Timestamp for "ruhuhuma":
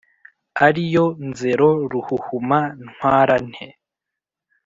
1.91-2.59